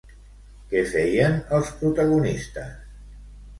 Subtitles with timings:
[0.71, 2.75] Què feien, els protagonistes?